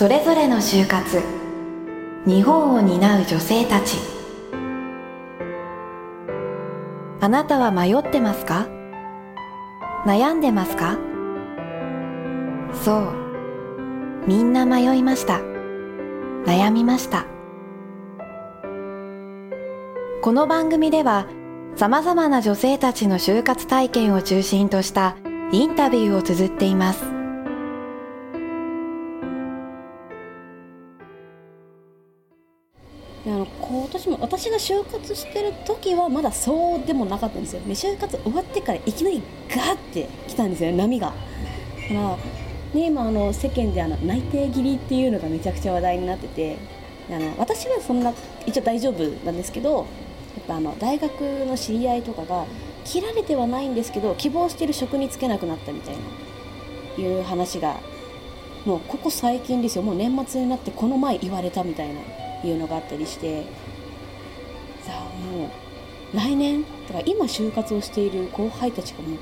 [0.00, 1.20] それぞれの就活。
[2.24, 3.98] 日本を担う女性たち。
[7.20, 8.66] あなたは迷ってますか？
[10.06, 10.96] 悩んでますか？
[12.82, 13.12] そう。
[14.26, 15.40] みんな迷いました。
[16.46, 17.26] 悩みました。
[20.22, 21.26] この番組では
[21.76, 25.16] 様々な女性たちの就活体験を中心とした
[25.52, 27.19] インタビューを綴っています。
[33.24, 41.08] であの今年も私が就活してる時はまだそうでもなかったんですよ、ね、就活終わってからいきなりガーって来たんですよ波が。
[41.08, 41.14] だか
[41.94, 42.16] ら
[42.74, 46.80] ね、今あの世間であの内定切りっていうのがめちゃくちゃ話題になってて。
[47.12, 48.12] あの私はそんな
[48.46, 52.46] 一応大丈夫なんですけどやっぱあの大学の知り合いとかが
[52.84, 56.00] 切られてはないんですけど希望してる職に就けなくなったみたいな
[57.02, 57.80] いう話が
[58.64, 59.82] もうここ最近ですよ。
[59.82, 62.00] もう年末になってこの前言われたみたいな。
[62.48, 63.44] いうのがあったりして
[64.82, 69.18] さあもう来年だか今就活をしている後輩たちがもう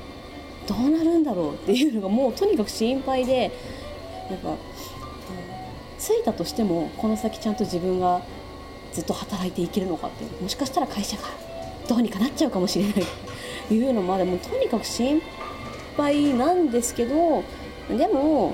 [0.67, 3.51] どうなるんだろうっていうのがもうとにかく心配で
[4.29, 4.55] なんか、
[5.97, 8.21] 着いたとしてもこの先ちゃんと自分が
[8.93, 11.23] ずっと働いていけるのかってもしかしたら会社が
[11.87, 12.93] どうにかなっちゃうかもしれない
[13.67, 15.21] というのまでもとにかく心
[15.97, 17.43] 配なんですけど
[17.89, 18.53] でも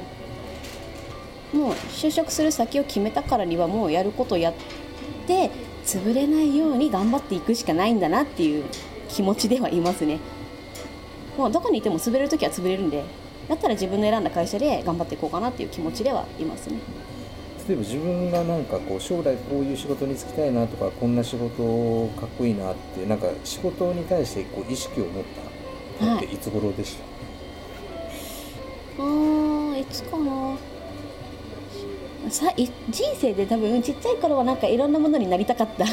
[1.53, 4.53] もう就職する先を決めたからにはもうやることやっ
[5.27, 5.49] て
[5.85, 8.65] 潰れないように頑張っていくしかないんだなっていう
[9.09, 10.19] 気持ちではいますね。
[11.38, 13.03] もうどこにいても潰れる時は潰れるんで
[13.49, 16.77] だったら自分の選んだ会社で頑張っていこうかなっていう気持ちではいますね。
[17.67, 25.23] 例えば自分がなんかこう将来こういう仕事に就きたいなとかこんな仕事かっこいいなってなんか仕事に対してこう意識を持っ
[25.99, 26.38] たのってい。
[26.38, 26.97] つ頃でし
[28.97, 30.57] た、はい、あいつかな
[32.30, 32.72] さ人
[33.16, 35.86] 生で多分ちっちゃい頃はなんかいろんなものになりたかった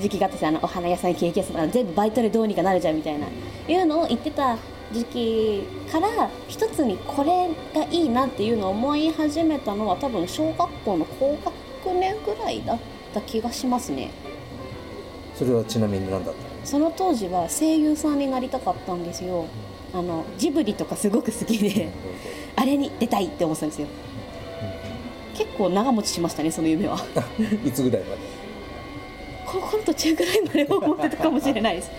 [0.00, 3.26] 時期があってさあのお花屋さんケーキ屋さん全部バイトでどうにかなるじゃんみたいな。
[3.68, 4.56] いうのを言ってた
[4.92, 11.38] 時期から一つにこれがいいなっていうのを思い始めたのは多分小学校の高
[11.84, 12.78] 学年ぐらいだっ
[13.12, 14.10] た気がしますね。
[15.34, 19.46] それはちなみに何だったその当時は声優さんになりたかったんですよ。
[19.92, 21.88] あのジブリとかすごく好きで
[22.56, 23.88] あれに出たいって思ってたんですよ
[25.38, 26.98] 結構長持ちしましたねその夢は。
[27.64, 28.20] いつぐらいまで？
[29.46, 31.90] 高校の途中ぐらいまで思ってたかもしれないです。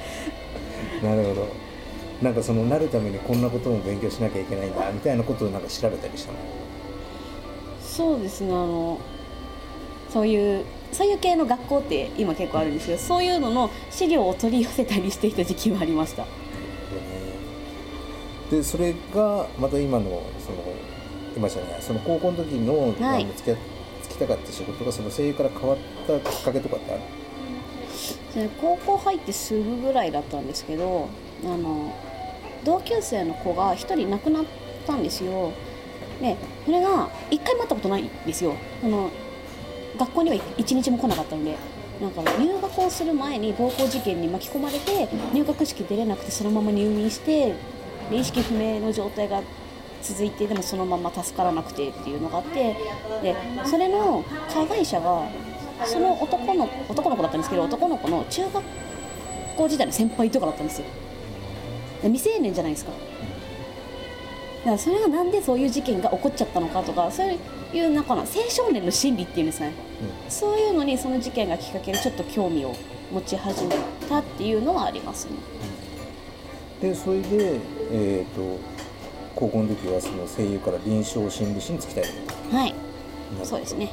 [1.02, 1.48] なるほど。
[2.22, 6.38] なんかそのなるためにこんなことも勉強しなきゃいけないんだみたいなことをなんか調べたりしたの？
[7.82, 9.00] そうですねあの
[10.12, 16.26] そういうそういう系の学校って今結構あるんですけどそういうのの資料を取り寄せたりしていた時期はありました。
[18.52, 20.06] でそれがまた今の
[20.44, 20.58] その
[21.40, 21.78] いましたね。
[21.82, 23.56] その高校の時の、はい、つき
[24.04, 28.50] つきたかった仕事がその声優から変わったきっかけとかってある？
[28.62, 31.10] 高校入ってすぐぐらいだったんですけど
[31.44, 31.96] あの
[32.64, 34.46] 同級生の子が1人亡くなっ
[34.86, 35.52] たんですよ。
[36.22, 38.56] でそれが1回も会ったことないんですよ。
[38.84, 39.10] あの
[39.98, 41.56] 学校には1日も来なかったので。
[42.00, 47.54] なんか入学をする前に暴行事件に巻き込まれて入学式出れなくてそのまま入院して
[48.10, 49.42] 意識不明の状態が
[50.02, 52.76] 続いてでもそのまま助からなくてっていうのがあって
[53.22, 55.28] でそれの加害者が
[55.86, 58.64] その男の男の子だったんですけど男の子の中学
[59.58, 60.88] 校時代の先輩とかだったんですよ。
[62.02, 62.92] 未成年じゃないですか。
[62.92, 67.38] だからそれがなんでそういう事件が起こっちゃったのかとかそう
[67.74, 69.74] いうなんかな青少年の心理っていうんですね、
[70.26, 72.76] うん、そういうのにその事件がきっかけでちょっと興味を
[73.12, 73.76] 持ち始め
[74.10, 75.32] たっていうのはありますね。
[76.82, 77.60] でそれで、
[77.92, 78.79] えーと
[79.36, 82.04] 高校の時はその声優から臨床心理士に就きたい
[82.52, 82.76] はい。
[83.44, 83.92] そうですね。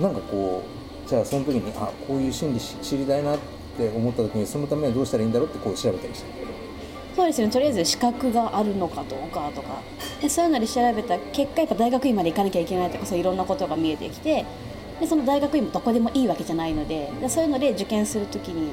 [0.00, 0.62] なんかこ
[1.06, 3.38] うじゃあその時にあこういう心理知りたいなっ
[3.76, 6.26] て思った時にそのためにはどうしたらいいんだろうってこう調べたりした。
[7.14, 7.48] そうですね。
[7.48, 9.80] とりあえず資格があるのかどうかとか。
[10.20, 14.44] でそういうので調べた結果やっぱ大学院まで行かなきゃいけないとかそういろんなことが見えてきて。
[15.00, 17.10] でその大学院もどこでもいいわけじゃないので。
[17.20, 18.70] でそういうので受験する時に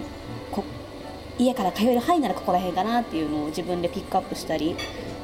[0.52, 0.64] こ
[1.40, 4.76] 家から通える範囲ならここら辺かなっていうのを自分でピックアップしたり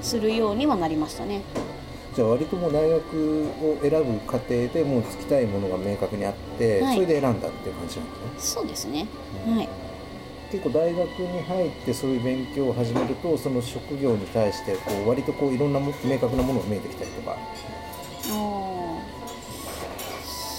[0.01, 1.41] するようにはなりましたね。
[2.15, 8.31] じゃあ割ともう大学を選ぶ過程でもうつきたいものが明確にあって、はい、それで選んだっていう感じなんですね。
[8.39, 9.07] そうですね、
[9.47, 9.69] うん、はい。
[10.51, 17.37] 結構大学に入ってそういう勉強を始めるとその職業に対してこう割とこういろんな明確なものが見えてきたりとか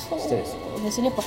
[0.09, 1.07] そうですね。
[1.07, 1.23] やっぱ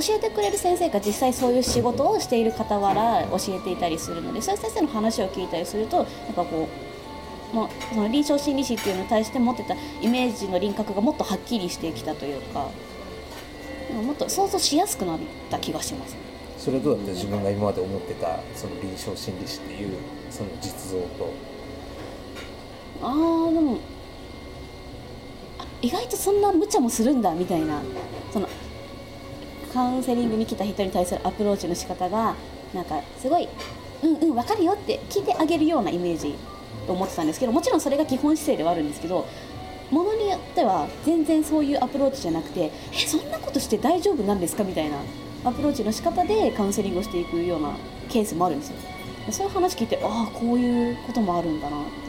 [0.00, 6.97] 教えてくれる先生が実際そういう仕事をしている傍ら教えていたりするのでそういう先生の話を聞いたりするとやっぱこう
[7.52, 12.68] もうその臨床心理士っていうのに対して持ってたイメージの輪郭がもっとはっきりしてきたというか
[14.04, 15.18] もっと想像しやすくなっ
[15.50, 16.16] た気がします。
[16.58, 19.96] それどうだった自分が今まで思ってたその臨床心理士っていう
[20.30, 21.32] その実像と。
[23.02, 23.06] あ
[23.48, 23.78] あでも
[25.58, 27.80] あ意外とそんな無茶もするんだみたいな。
[28.32, 28.48] その
[29.72, 32.34] カウンセリングに来た人に対するアプローチの仕方が
[32.74, 33.46] なんかすごい
[34.02, 36.34] 「うんうん分かるよ」って聞いてあげるようなイメージ
[36.86, 39.26] と思ってたんですけどもちろんそれが基本姿勢ではあるんですけど
[39.90, 44.96] ものによっては全然そういうアプローチじゃなくて「えそんなことして大丈夫なんですか?」みたいな
[45.44, 47.76] アプローチの仕方でカウンセリングをしていくような
[48.08, 48.76] ケースもあるんですよ。
[49.30, 52.08] そういう話聞いてああこういうこともあるんだなって。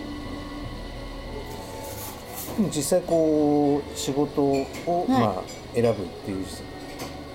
[2.61, 4.65] でも実際こう仕事を、
[5.07, 5.11] い。
[5.11, 5.93] まあ選ぶっ
[6.25, 6.45] ていう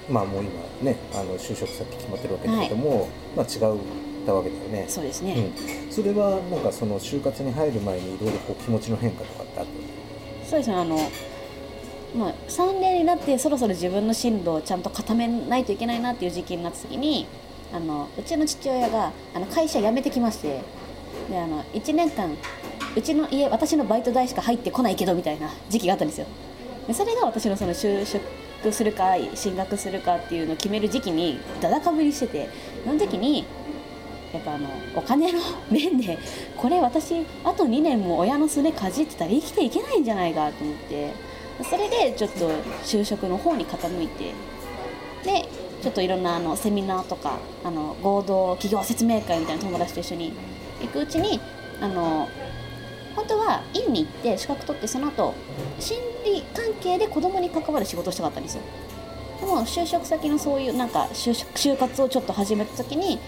[0.09, 0.51] まあもう今
[0.83, 3.79] ねあの就職先決まってるわけだけども、まあ違う
[4.25, 4.87] たわけだよね。
[4.89, 5.51] そうですね、
[5.87, 10.49] うん、それはなんかその就活に入る前にいろいろこう気持ちの変化とかってあった？
[10.49, 10.77] そうですね。
[10.77, 10.99] あの
[12.17, 17.27] まあ、3年になってそろそろ自分の進路をちゃんと固めないといけないなっていう時期になった時に
[17.73, 20.61] あのうちの父親があの会社辞めてきまして
[21.29, 22.31] であの1年間
[22.97, 26.27] うちの家私のバイト代しか入ってこないけどみたいな時期があったんですよ。
[26.87, 28.23] でそれが私のその就職
[28.73, 32.49] するか進学するかっていうのを決める時期にだだかぶりしてて
[32.85, 33.45] その時に
[34.35, 35.39] やっぱあのお金の
[35.71, 36.19] 面で
[36.57, 41.13] これ私あと2年も親のすねかじってたら生きていけないんじゃないかと思って
[41.63, 42.51] それでちょっと
[42.83, 44.33] 就職の方に傾いて
[45.23, 45.49] で
[45.81, 50.33] ちょっといろんなあのセミナーとかあの合同企業説明会みたいな友達と一緒に
[50.81, 51.41] 行くうちに
[51.81, 52.29] あの
[53.15, 55.35] 本当は院に行って資格取ってその後
[55.79, 58.63] 心理関係で子供に関わる仕事をしたかったんですよ。
[59.41, 63.19] でも就職先のそういうなんか就就活をちょっと始めた時に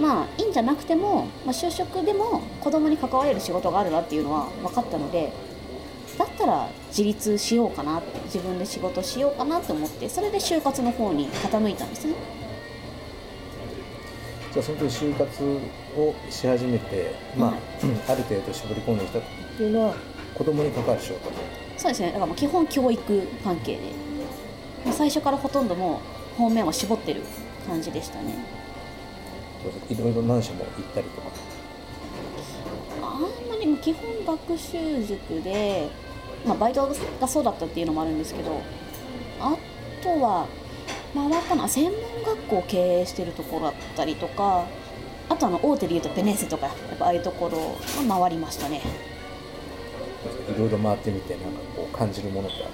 [0.00, 5.32] まあいいんじゃなくても、まあ、就職でも子供に関われる仕事があるなっていうのは分かったので
[6.18, 12.14] だったら自立しようかなって自分で仕事しようかなと思ってそれで就活の方に傾いたんですね。
[14.52, 15.60] じゃあその時就活
[15.96, 17.60] をし始めて、まあはい
[18.08, 19.22] ある程度絞り込んできたっ
[19.56, 19.94] ていうのは
[20.34, 21.30] 子供に関わる仕事
[21.76, 22.08] そうですね。
[22.08, 24.08] だからもう基本教育関係で。
[24.92, 26.00] 最初からほとんども
[26.34, 27.22] う方面を絞ってる
[27.66, 28.34] 感じでしたね
[29.90, 31.28] いろいろ何社も行ったりとか。
[33.02, 35.88] あんまり基本学習塾で、
[36.46, 36.88] まあ、バイト
[37.20, 38.60] がそうだったっていうのもあるんですけど
[39.40, 39.56] あ
[40.02, 40.46] とは
[41.14, 44.66] 回ったのは専門学校を経営してるところだったりとか
[45.28, 47.76] あとあの大手でいうとベネッセとかやっぱああいうところ
[48.08, 48.82] が回りましたね。
[50.54, 52.72] いろいろ回ってみてなんかこう感じるものってある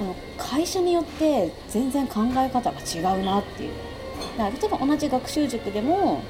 [0.00, 3.72] あの会社によって全然考え方が違うなっていう
[4.36, 6.22] だから例えば同じ学習塾でも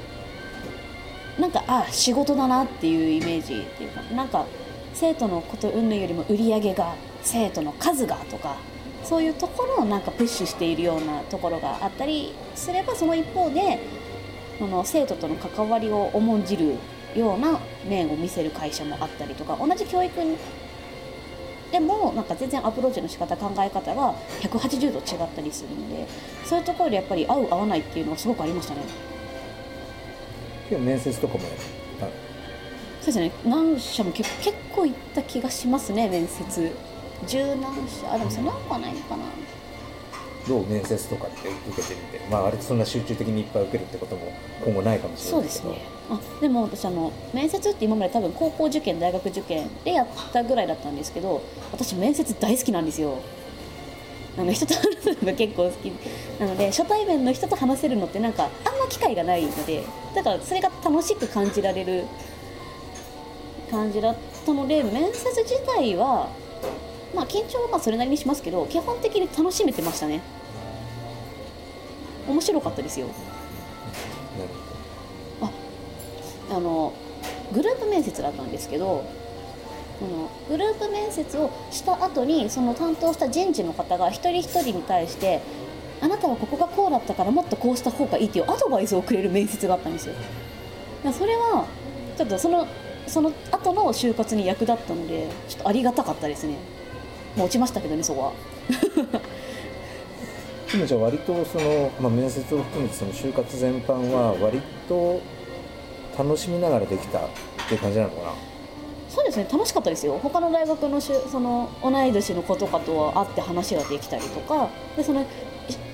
[1.39, 4.45] なんかあ仕事だなっていうイメージっていうかなんか
[4.93, 8.57] 生徒のこと云々よりも売り上げが生徒の数がとか
[9.03, 13.79] そういうところをなんかプッシュしているようなところがあったりすればその一方で
[14.59, 16.75] その生徒との関わりを重んじる
[17.15, 20.21] ような面を見せる会社もあったりとか同じ教育
[21.71, 26.07] でもなんか全然アプローチの仕方考え方が180度違ったりするので
[26.45, 28.81] そういうところでやっぱり合う合わないっていうのがすごくありましたね。
[30.77, 31.39] 面接とかも
[33.01, 33.31] そうですね。
[33.45, 36.71] 何社も結結構行った気がしますね面接。
[37.27, 38.13] 十何社？
[38.13, 39.23] あでもそんなことはないのかな
[40.47, 44.33] どう面接とかって受けてみてまああれそんな集中的にいっぱい受けるってことも
[44.65, 45.53] 今後ないかもしれないけど。
[45.53, 46.01] そうですね。
[46.09, 53.19] あでも私あの面接って今まで多分高校受験大学受験でやったぐらいだったんですけど私面接大好きなんですよ。
[54.37, 55.91] あの人と話すのが結構好き
[56.39, 59.83] なので初対面の人と話せるのってなんかあんま機会がないので
[60.15, 62.05] だからそれが楽しく感じられる
[63.69, 66.29] 感じだったので面接自体は
[67.13, 70.21] まあ緊張はまあそれなりにしますけど基本的に楽しめてましたね。
[72.27, 73.07] 面白かったですよ。
[73.07, 74.49] なる
[76.49, 76.93] ほあの
[77.53, 79.05] グループ面接だったんですけど
[79.99, 85.41] このグループ面接をした後にその担当した人事の方が一人一人に対して
[86.01, 90.15] あなたはここがこうだったからもっとこうした方がいいっていうアドバイスをくれる面接があったんですよ。
[91.13, 91.65] それは
[92.17, 92.67] ちょっとその
[93.07, 96.55] その後の就活に役立ったのでちょっとありがたかったですね
[97.37, 98.33] 落ちましたけどねそこは。
[100.71, 105.21] ど今じゃあ割とその、まあ、面接を含めてその就活全般は割と
[106.17, 107.21] 楽しみながらできたっ
[107.67, 108.33] ていう感じなのかな？
[109.09, 110.17] そうですね楽しかったですよ。
[110.23, 115.25] 他の大学のしゅその同い年の子とかとは会って話ができたりとかでそのい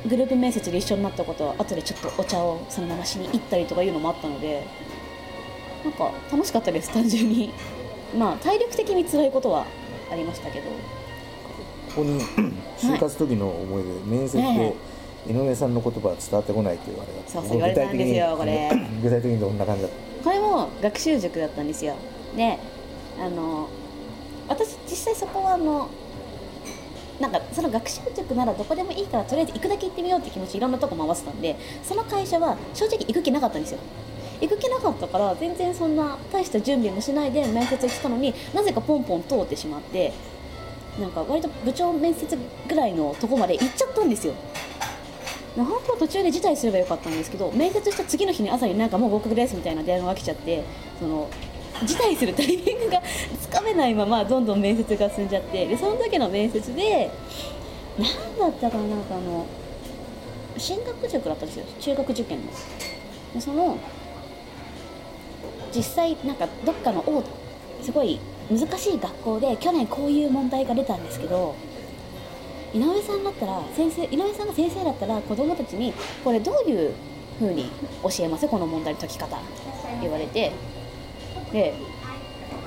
[0.07, 4.63] グループ面接で一緒になったことは後でちょっとお茶をそのまましに行ったりとかいうのもあったので
[5.83, 7.51] なんか楽しかったです単純に。
[8.15, 9.65] まあ体力的に辛いことは
[10.11, 10.65] ありましたけど
[11.97, 12.21] ここに
[12.77, 14.75] 就活時の思い出、面接で
[15.27, 17.31] 井上さんの言葉は伝わってこないって言われた。
[17.31, 18.69] そうそう言われたんですよこれ。
[19.01, 20.23] 具体的にどんな感じだった？
[20.23, 21.95] これも学習塾だったんですよ。
[22.35, 22.59] で
[23.19, 23.67] あの
[24.47, 25.89] 私実際そこはあの
[27.19, 33.79] なんかその学習塾ならどこでもいいからとりあえず行くだけ行ってみようって気持ちいろんなとこ回してたんでその会社は正直行く気なかったんですよ。
[34.39, 40.13] 行く気なかったから全然そんな大した準備もしないで面接行ってたのになぜかポンポン通ってしまって
[40.99, 42.37] なんか割と部長面接
[42.67, 44.33] ぐらいのとこまで行っちゃったんですよ。
[45.55, 50.63] 本当は途中で辞退すればよかったんですけど面接した次の日に朝になんかもう合格ですみたいな電話が来ちゃって
[50.99, 51.27] その
[51.83, 53.01] 辞退するタイミングが
[53.41, 57.09] つかめないままどんどん面接が進んじゃってでその時の面接で
[57.97, 58.07] 何
[58.39, 59.47] だったかななんかあの
[60.57, 61.65] 進学塾だったんですよ。
[61.79, 62.51] 中学受験の。
[63.33, 63.77] でその
[65.75, 67.23] 実際なんかどっかの大
[67.83, 71.55] すごい難しい学校で去年こういう問題が出たんですけど
[72.73, 76.93] 井上さんだったら先生井上さんが先生だったら子どもたちにこれどういう
[77.39, 77.69] ふうに
[78.03, 78.47] 教えます？
[78.47, 79.37] この問題の解き方
[80.01, 80.51] 言われて。
[81.51, 81.73] で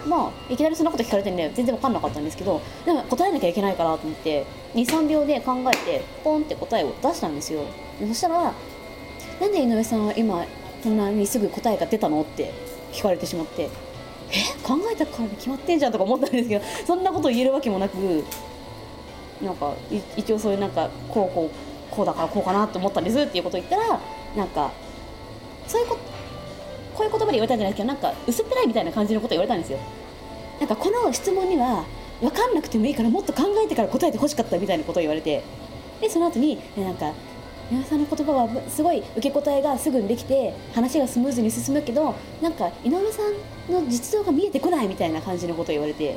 [0.06, 7.64] まあいきなりそんなこと聞かれてね全然分かんなかったんですけどでも答えなきゃいけないからと思って23秒で考えてポンって答えを出したんですよ。
[8.08, 8.54] そしたら
[9.38, 10.46] 「なんで井上さんは今
[10.82, 12.50] そんなにすぐ答えが出たの?」って
[12.92, 13.68] 聞かれてしまって
[14.32, 18.24] 「え考えたからに決まってんじゃん」とか思ったんですけどそんなこと言えるわけもなく
[19.42, 19.72] なんか
[20.16, 24.00] 一応そういうなんかこうこうこうだからこうかなと思ったんですっていうことを言ったら
[24.36, 24.70] なんか
[25.66, 26.00] そういうこと
[26.94, 29.78] こういう言葉で言われたんじゃないですけどなんか薄っぺらいみたいな感じのこと言われたんですよ。
[30.58, 31.84] なんかこの質問には
[32.20, 35.42] 分かんなくてもいいからもっと考えてから答えてほしかったみたいなことを言われて。
[36.00, 37.12] でその後になんか
[37.70, 46.16] 井上さんの言葉はすごい受け答えがすぐにできて話がスムーズに進むけどなんか井上さんの実像が見えてこないみたいな感じのことを言われて。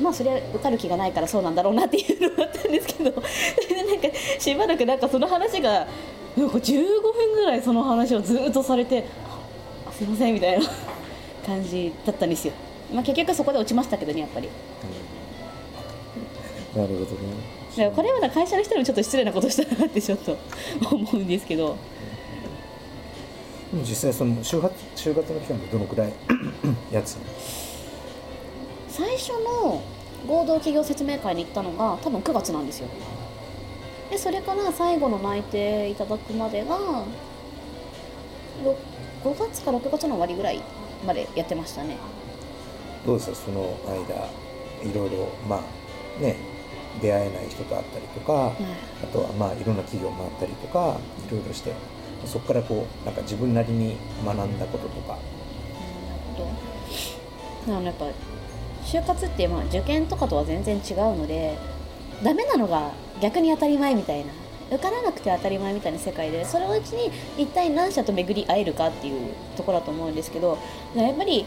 [0.00, 3.10] まあそれは受かる気がないからそうなんだろうなっていうのがあったんですけど。
[3.10, 5.88] なんかしばらくなんかその話が
[6.36, 9.04] なんか15分ぐらいその話をずっとされて
[9.90, 10.64] すいませんみたいな
[11.44, 12.52] 感じだったんですよ、
[12.94, 14.48] まあ、結局そこで落ちましたけどねやっぱり。
[16.76, 17.57] なるほどね。
[17.78, 20.36] だこれは会社の人にもちょっと失礼なことしたなってちょっと
[20.94, 21.76] 思うんですけど。
[23.86, 26.12] 実際その就活就活の期間でどのくらい
[26.90, 27.18] やつ
[28.88, 29.32] 最初
[29.62, 29.82] の
[30.26, 32.88] 合同企業説明会に行ったのが多分9月なんですよ。
[34.10, 36.76] でそれから最後の内定いただくまでが
[38.64, 38.74] ろ
[39.22, 40.62] 5月か6月の終わりぐらい
[41.06, 41.98] までやってましたね。
[43.06, 43.36] どうですか？
[43.36, 44.30] その間
[44.90, 45.56] いろいろま
[46.18, 46.36] あね
[47.00, 48.52] 出会えない人と会ったりとか、
[49.02, 51.72] あとはまあいろんな企業回ったりとかいろいろして
[52.26, 55.08] そこからこうなんか自分なりに学んだこととか。
[55.08, 55.18] なる
[57.66, 57.82] ほど。
[57.82, 58.06] やっぱ
[58.84, 61.58] 就活ってまあ受験とかとは全然違うので
[62.22, 64.32] ダメなのが逆に当たり前みたいな。
[64.70, 70.58] 受からなくて当たり前みたいな世界でそのうちに一体何社と巡り会えるかっていうところだと思うんですけど
[70.94, 71.46] やっぱり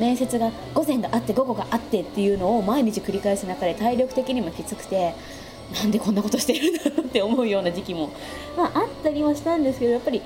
[0.00, 5.14] 面接が午前があって午後があってっていうのを毎日繰り返す中で体力的にもきつくて
[5.74, 8.10] なんでこんなことしてるんだろうって思うような時期も、
[8.56, 10.20] まあ、あったりはしたんですけどやっぱり、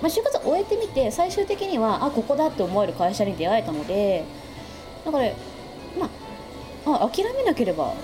[0.00, 4.24] まあ、就活を終えてみて最終的にはあここだって思える会社に出会えたので
[5.04, 5.32] だから
[5.98, 6.08] ま
[6.86, 7.94] ああ諦めなければ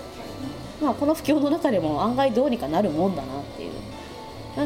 [0.80, 3.72] まあ、この不況の中でも案外どうにかなるもんだなっていう。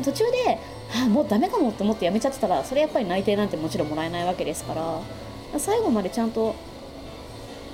[0.03, 0.59] 途中で、
[0.95, 5.01] あ、もうダメかもと思ってやめちゃってたらそれやっぱり内定なんてもちろんもらえないわけですから
[5.59, 6.55] 最後までちゃんと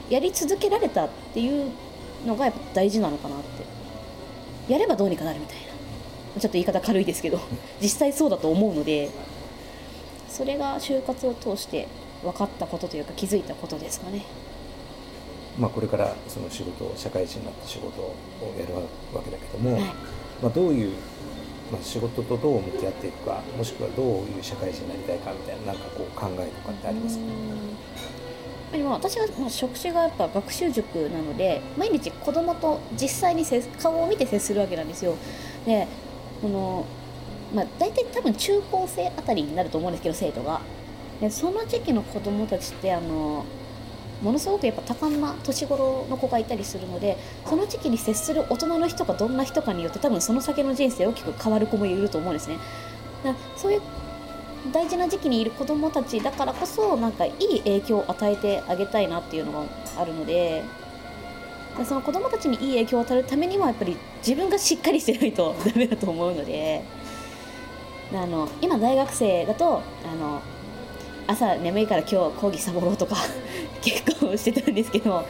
[0.08, 1.70] やり続けられたっていう
[2.26, 3.70] のがやっぱ大事なのかなって。
[4.72, 5.62] やればどうにかなるみたいな。
[5.62, 7.40] ちょっと言い方軽いですけど。
[7.82, 9.10] 実際そうだと思うので。
[10.28, 11.88] それが就活を通して
[12.22, 14.24] 分かったことというか気づいたことですかね。
[15.58, 18.14] まあ、これからその仕事社会人になって仕事を
[18.58, 19.82] やるわけだけども、はい。
[20.40, 20.94] まあ、どういう、
[21.72, 27.24] まあ、仕事とどう向き合っていくかもしくはどういう社会人になりたいかみたいななんかこう考えとかってありますか、
[28.72, 35.16] でも私はまあ職種がやっぱ学習塾なので毎日子供と実際に接顔を見て接するわけなんですよ。
[35.66, 35.86] で
[36.42, 36.84] この
[37.54, 40.60] まあ、大体多分中高生あたりになると思うんですけど生徒が。
[41.20, 43.44] でその時期の子供たちってあの
[44.22, 52.58] ものすごくやっぱ多感な年頃の子がいたりするのでその時期に接する大人の人がどんな人かによって多分その先の人生大きく変わる子もいると思うんですね。
[53.24, 53.80] だからそういう
[54.72, 59.64] 大事な時期にいる子どもたちだからこそなんかいい影響を与えてあげたいなっていうのが
[59.96, 60.62] あるので
[61.84, 66.82] その子どもたちにいい影響を与えるためにはやっぱり自分がしっかりしてないとダメだと思うので
[68.12, 70.42] あの今大学生だとあの
[71.26, 73.16] 朝眠いから今日講義サボろうとか
[73.82, 75.24] 結構してたんですけど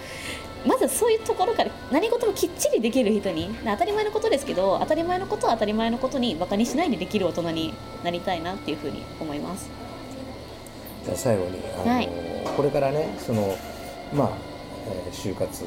[0.66, 9.70] まずそういうところから何事もきっちりできる人に当たり前のことですけど当たり前のことは当たり前のことにバカにしないでできる大人になりたいなっていうふうに思います。
[11.04, 12.08] じゃあ最後にあの、はい。
[12.56, 13.56] これからねその
[14.12, 14.30] まあ、
[15.06, 15.64] えー就活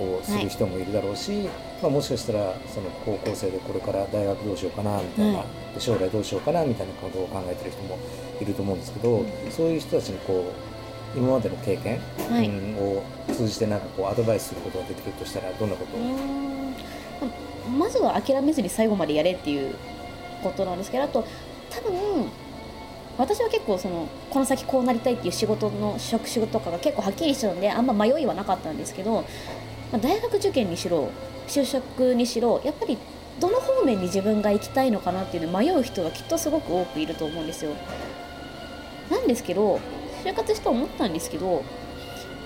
[0.00, 1.48] をする人もいるだろうし、
[1.82, 5.74] まあ、もしかしたらその高校生でこれから大学どうしようかなみたいな、はい。
[5.74, 7.98] で将来どうしようかなみたいなことを考えてる人も
[8.40, 10.71] いると思うんですけど、そういう人たちにこう
[11.14, 12.00] 今までの経験、
[12.30, 12.48] はい。
[12.48, 12.76] うん。
[12.76, 13.02] を
[13.32, 15.96] 通じてなんかこうアドバイスすることが出てくるとしたらどんなこと？
[15.96, 19.74] を、まずは諦めずに最後までやれっていう
[20.42, 21.24] ことなんですけどあと
[21.70, 22.30] 多分
[23.18, 29.22] 私は結構そのこの先こうなりたいっていう仕事の職種とかが結構はっきりしてたのであんま迷いはなかったんですけど、ま
[29.94, 31.10] あ、大学受験にしろ
[31.46, 32.98] 就職にしろやっぱり
[33.38, 37.72] どの方面に自分が行きたいのかなっていうのを迷う人がきっとすごく多くいると思うんですよ。
[39.10, 39.78] なんですけど
[40.24, 41.64] 就活して思ったんですけど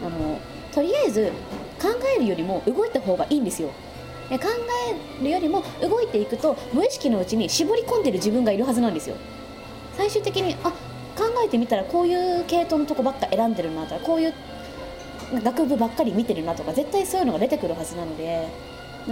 [0.02, 0.38] あの
[0.73, 1.33] とりあえず
[1.80, 3.71] 考えるよりも動いた方がいいんですよ。
[4.28, 4.47] で考
[5.21, 9.16] えるよりも動いていくと無意識のうちに絞り込んでる自分がいるはずなんですよ。
[9.97, 10.71] 最終的にあ
[11.16, 14.35] 考えてみたらこういう系統のとこばっか選んでるなとかこういう
[15.42, 18.47] 学部ばっかり見てるなとか絶対そういうのが出てくるはずなので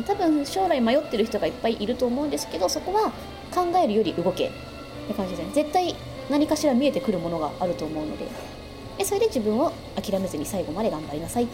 [0.06, 3.12] 多分将来迷ってる人がいっぱいいると思うんですけどそこは
[3.54, 4.50] 考えるより動けっ
[5.08, 5.52] て感じですね。
[5.54, 5.94] 絶対
[6.30, 8.26] 何かしら見えてくるものがあると思うので
[8.98, 11.52] でそれで自分を諦めずに最後まで頑張りなさいって。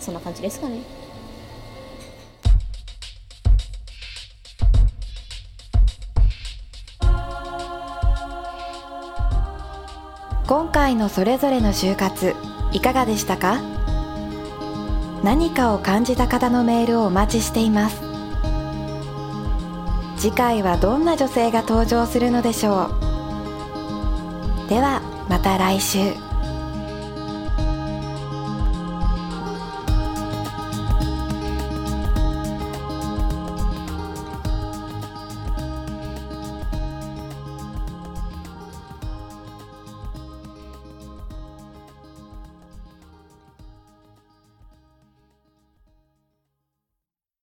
[0.00, 0.80] そんな感じですかね。
[10.48, 12.34] 今回のそれぞれの就活
[12.72, 13.62] いかがでしたか？
[15.22, 18.02] 何かを感じた方のメールをお待ちしています。
[20.16, 23.01] 次回はどんな女性が登場するのでしょう？
[24.72, 26.21] ではまた来週。